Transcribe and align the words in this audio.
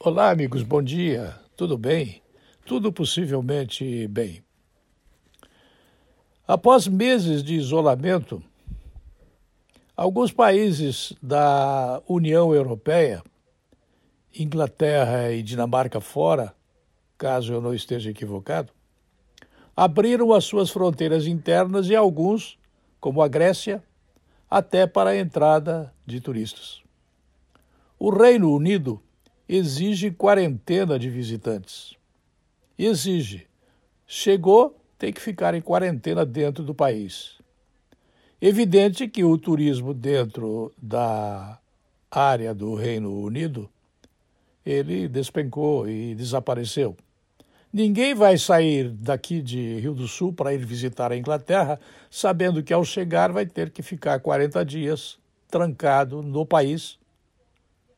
Olá, 0.00 0.30
amigos, 0.30 0.62
bom 0.62 0.80
dia. 0.80 1.34
Tudo 1.56 1.76
bem? 1.76 2.22
Tudo 2.64 2.92
possivelmente 2.92 4.06
bem. 4.06 4.44
Após 6.46 6.86
meses 6.86 7.42
de 7.42 7.56
isolamento, 7.56 8.40
alguns 9.96 10.30
países 10.30 11.12
da 11.20 12.00
União 12.06 12.54
Europeia, 12.54 13.24
Inglaterra 14.32 15.32
e 15.32 15.42
Dinamarca 15.42 16.00
fora, 16.00 16.54
caso 17.18 17.52
eu 17.52 17.60
não 17.60 17.74
esteja 17.74 18.08
equivocado, 18.08 18.72
abriram 19.76 20.32
as 20.32 20.44
suas 20.44 20.70
fronteiras 20.70 21.26
internas 21.26 21.88
e 21.88 21.96
alguns, 21.96 22.56
como 23.00 23.20
a 23.20 23.26
Grécia, 23.26 23.82
até 24.48 24.86
para 24.86 25.10
a 25.10 25.18
entrada 25.18 25.92
de 26.06 26.20
turistas. 26.20 26.84
O 27.98 28.10
Reino 28.10 28.54
Unido 28.54 29.02
exige 29.48 30.10
quarentena 30.10 30.98
de 30.98 31.08
visitantes. 31.08 31.96
Exige. 32.78 33.46
Chegou, 34.06 34.76
tem 34.98 35.12
que 35.12 35.20
ficar 35.20 35.54
em 35.54 35.60
quarentena 35.60 36.26
dentro 36.26 36.62
do 36.62 36.74
país. 36.74 37.38
Evidente 38.40 39.08
que 39.08 39.24
o 39.24 39.36
turismo 39.38 39.94
dentro 39.94 40.72
da 40.80 41.58
área 42.10 42.54
do 42.54 42.74
Reino 42.74 43.20
Unido 43.20 43.68
ele 44.64 45.08
despencou 45.08 45.88
e 45.88 46.14
desapareceu. 46.14 46.96
Ninguém 47.72 48.14
vai 48.14 48.38
sair 48.38 48.90
daqui 48.90 49.42
de 49.42 49.78
Rio 49.80 49.94
do 49.94 50.06
Sul 50.06 50.32
para 50.32 50.54
ir 50.54 50.64
visitar 50.64 51.10
a 51.10 51.16
Inglaterra 51.16 51.80
sabendo 52.10 52.62
que 52.62 52.72
ao 52.72 52.84
chegar 52.84 53.32
vai 53.32 53.44
ter 53.44 53.70
que 53.70 53.82
ficar 53.82 54.20
40 54.20 54.64
dias 54.64 55.18
trancado 55.50 56.22
no 56.22 56.46
país 56.46 56.98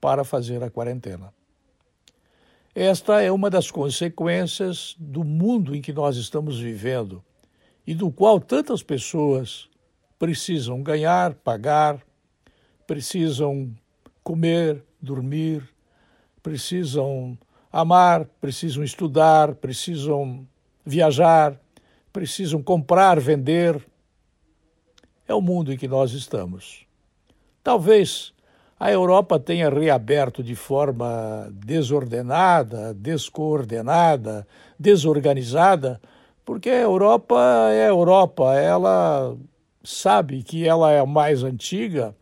para 0.00 0.24
fazer 0.24 0.62
a 0.62 0.70
quarentena. 0.70 1.37
Esta 2.80 3.20
é 3.20 3.32
uma 3.32 3.50
das 3.50 3.72
consequências 3.72 4.94
do 5.00 5.24
mundo 5.24 5.74
em 5.74 5.82
que 5.82 5.92
nós 5.92 6.16
estamos 6.16 6.60
vivendo 6.60 7.24
e 7.84 7.92
do 7.92 8.08
qual 8.08 8.38
tantas 8.38 8.84
pessoas 8.84 9.68
precisam 10.16 10.80
ganhar, 10.80 11.34
pagar, 11.34 12.00
precisam 12.86 13.74
comer, 14.22 14.80
dormir, 15.02 15.68
precisam 16.40 17.36
amar, 17.72 18.26
precisam 18.40 18.84
estudar, 18.84 19.56
precisam 19.56 20.46
viajar, 20.86 21.60
precisam 22.12 22.62
comprar, 22.62 23.18
vender. 23.18 23.84
É 25.26 25.34
o 25.34 25.40
mundo 25.40 25.72
em 25.72 25.76
que 25.76 25.88
nós 25.88 26.12
estamos. 26.12 26.86
Talvez 27.60 28.32
a 28.80 28.92
Europa 28.92 29.40
tenha 29.40 29.68
reaberto 29.68 30.42
de 30.42 30.54
forma 30.54 31.48
desordenada, 31.52 32.94
descoordenada, 32.94 34.46
desorganizada, 34.78 36.00
porque 36.44 36.70
a 36.70 36.82
Europa 36.82 37.36
é 37.72 37.86
a 37.86 37.88
Europa, 37.88 38.54
ela 38.54 39.36
sabe 39.82 40.44
que 40.44 40.66
ela 40.66 40.92
é 40.92 41.00
a 41.00 41.06
mais 41.06 41.42
antiga 41.42 42.14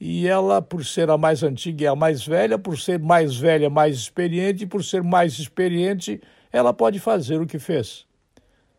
e 0.00 0.26
ela, 0.26 0.62
por 0.62 0.86
ser 0.86 1.10
a 1.10 1.18
mais 1.18 1.42
antiga 1.42 1.84
e 1.84 1.86
a 1.86 1.94
mais 1.94 2.26
velha, 2.26 2.58
por 2.58 2.78
ser 2.78 2.98
mais 2.98 3.36
velha, 3.36 3.68
mais 3.68 3.96
experiente, 3.96 4.66
por 4.66 4.82
ser 4.82 5.02
mais 5.02 5.38
experiente, 5.38 6.18
ela 6.50 6.72
pode 6.72 6.98
fazer 6.98 7.42
o 7.42 7.46
que 7.46 7.58
fez. 7.58 8.06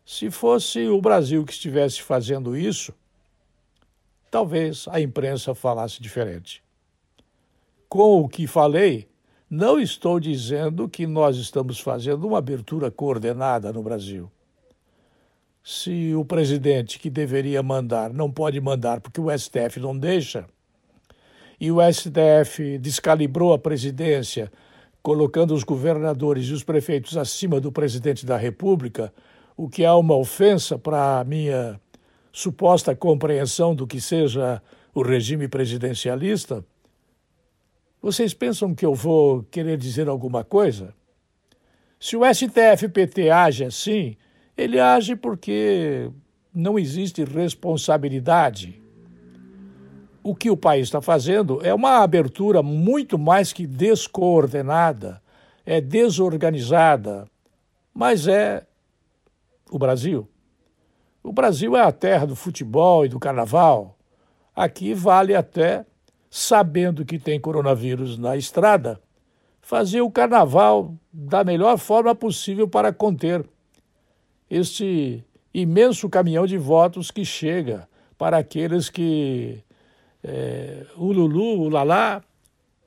Se 0.04 0.32
fosse 0.32 0.88
o 0.88 1.00
Brasil 1.00 1.46
que 1.46 1.54
estivesse 1.54 2.02
fazendo 2.02 2.58
isso, 2.58 2.92
talvez 4.32 4.88
a 4.90 5.00
imprensa 5.00 5.54
falasse 5.54 6.02
diferente 6.02 6.64
com 7.92 8.22
o 8.22 8.30
que 8.30 8.48
falei, 8.48 9.10
não 9.50 9.78
estou 9.78 10.18
dizendo 10.18 10.88
que 10.88 11.06
nós 11.06 11.36
estamos 11.36 11.78
fazendo 11.78 12.26
uma 12.26 12.38
abertura 12.38 12.90
coordenada 12.90 13.74
no 13.74 13.84
Brasil. 13.84 14.32
Se 15.62 16.16
o 16.16 16.24
presidente 16.24 16.98
que 16.98 17.10
deveria 17.10 17.62
mandar 17.62 18.14
não 18.14 18.32
pode 18.32 18.62
mandar 18.62 19.02
porque 19.02 19.20
o 19.20 19.30
STF 19.30 19.78
não 19.82 19.98
deixa, 19.98 20.46
e 21.60 21.70
o 21.70 21.80
STF 21.92 22.78
descalibrou 22.78 23.52
a 23.52 23.60
presidência, 23.60 24.50
colocando 25.04 25.54
os 25.54 25.66
governadores 25.66 26.46
e 26.46 26.54
os 26.54 26.64
prefeitos 26.64 27.18
acima 27.18 27.60
do 27.60 27.74
presidente 27.74 28.26
da 28.26 28.38
República, 28.38 29.14
o 29.58 29.68
que 29.68 29.84
é 29.84 29.92
uma 29.92 30.16
ofensa 30.16 30.80
para 30.80 31.20
a 31.20 31.26
minha 31.26 31.78
suposta 32.32 32.96
compreensão 32.96 33.76
do 33.76 33.86
que 33.86 34.00
seja 34.00 34.62
o 34.96 35.02
regime 35.02 35.50
presidencialista, 35.50 36.64
vocês 38.02 38.34
pensam 38.34 38.74
que 38.74 38.86
eu 38.86 38.96
vou 38.96 39.44
querer 39.44 39.78
dizer 39.78 40.08
alguma 40.08 40.44
coisa? 40.44 40.94
Se 42.00 42.18
o 42.18 42.22
STF-PT 42.26 43.30
age 43.30 43.64
assim, 43.64 44.18
ele 44.58 44.80
age 44.80 45.16
porque 45.16 46.10
não 46.52 46.80
existe 46.80 47.24
responsabilidade. 47.24 48.82
O 50.24 50.36
que 50.36 50.50
o 50.50 50.58
país 50.58 50.88
está 50.88 51.00
fazendo 51.00 51.64
é 51.64 51.74
uma 51.74 52.00
abertura 52.00 52.64
muito 52.64 53.20
mais 53.20 53.54
que 53.54 53.68
descoordenada, 53.68 55.22
é 55.64 55.80
desorganizada, 55.80 57.28
mas 57.94 58.28
é 58.28 58.66
o 59.70 59.78
Brasil. 59.78 60.28
O 61.24 61.32
Brasil 61.32 61.78
é 61.78 61.82
a 61.82 61.92
terra 61.92 62.26
do 62.26 62.36
futebol 62.36 63.06
e 63.06 63.10
do 63.10 63.20
carnaval. 63.20 63.96
Aqui 64.56 64.94
vale 64.96 65.36
até 65.36 65.86
sabendo 66.34 67.04
que 67.04 67.20
tem 67.20 67.38
coronavírus 67.38 68.18
na 68.18 68.38
estrada, 68.38 69.02
fazer 69.62 70.00
o 70.00 70.10
carnaval 70.10 70.96
da 71.12 71.44
melhor 71.44 71.78
forma 71.78 72.16
possível 72.16 72.70
para 72.70 72.94
conter 72.94 73.46
este 74.50 75.22
imenso 75.54 76.08
caminhão 76.10 76.48
de 76.48 76.58
votos 76.58 77.12
que 77.12 77.26
chega 77.26 77.86
para 78.18 78.38
aqueles 78.38 78.90
que 78.90 79.62
é, 80.24 80.86
o 80.96 81.12
Lulu, 81.12 81.64
o 81.64 81.70
Lalá, 81.70 82.24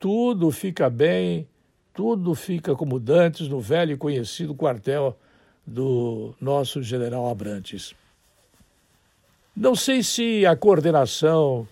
tudo 0.00 0.50
fica 0.50 0.88
bem, 0.88 1.46
tudo 1.92 2.34
fica 2.34 2.74
como 2.74 2.98
dantes 2.98 3.46
no 3.46 3.60
velho 3.60 3.92
e 3.92 3.96
conhecido 3.98 4.54
quartel 4.54 5.18
do 5.66 6.34
nosso 6.40 6.82
general 6.82 7.28
Abrantes. 7.28 7.94
Não 9.54 9.74
sei 9.74 10.02
se 10.02 10.46
a 10.46 10.56
coordenação 10.56 11.68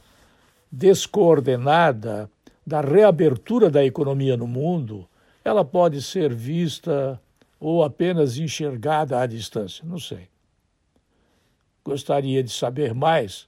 descoordenada 0.72 2.30
da 2.66 2.80
reabertura 2.80 3.68
da 3.68 3.84
economia 3.84 4.38
no 4.38 4.46
mundo, 4.46 5.06
ela 5.44 5.62
pode 5.62 6.00
ser 6.00 6.32
vista 6.32 7.20
ou 7.60 7.84
apenas 7.84 8.38
enxergada 8.38 9.20
à 9.20 9.26
distância, 9.26 9.84
não 9.86 9.98
sei. 9.98 10.28
Gostaria 11.84 12.42
de 12.42 12.50
saber 12.50 12.94
mais 12.94 13.46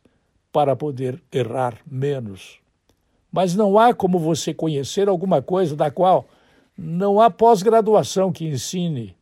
para 0.53 0.77
poder 0.77 1.23
errar 1.33 1.79
menos. 1.87 2.61
Mas 3.33 3.55
não 3.55 3.79
há 3.79 3.95
como 3.95 4.19
você 4.19 4.53
conhecer 4.53 5.09
alguma 5.09 5.41
coisa 5.41 5.75
da 5.75 5.91
qual 5.91 6.29
não 6.77 7.21
há 7.21 7.31
pós-graduação 7.31 8.33
que 8.33 8.45
ensine, 8.45 9.17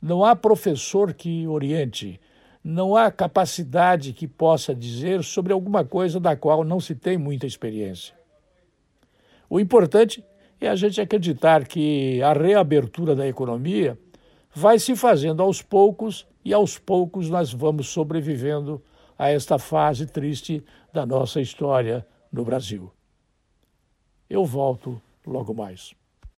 não 0.00 0.24
há 0.24 0.36
professor 0.36 1.14
que 1.14 1.46
oriente, 1.46 2.20
não 2.64 2.96
há 2.96 3.10
capacidade 3.10 4.14
que 4.14 4.26
possa 4.26 4.74
dizer 4.74 5.22
sobre 5.22 5.52
alguma 5.52 5.84
coisa 5.84 6.18
da 6.18 6.34
qual 6.34 6.64
não 6.64 6.80
se 6.80 6.94
tem 6.94 7.18
muita 7.18 7.46
experiência. 7.46 8.14
O 9.50 9.60
importante 9.60 10.24
é 10.58 10.68
a 10.68 10.74
gente 10.74 10.98
acreditar 10.98 11.66
que 11.66 12.22
a 12.22 12.32
reabertura 12.32 13.14
da 13.14 13.28
economia 13.28 13.98
vai 14.54 14.78
se 14.78 14.96
fazendo 14.96 15.42
aos 15.42 15.60
poucos 15.60 16.26
e 16.42 16.54
aos 16.54 16.78
poucos 16.78 17.28
nós 17.28 17.52
vamos 17.52 17.88
sobrevivendo 17.88 18.82
a 19.18 19.28
esta 19.28 19.58
fase 19.58 20.06
triste 20.06 20.64
da 20.90 21.04
nossa 21.04 21.42
história 21.42 22.06
no 22.32 22.44
Brasil. 22.44 22.90
Eu 24.28 24.44
volto 24.46 25.00
logo 25.26 25.52
mais. 25.52 25.94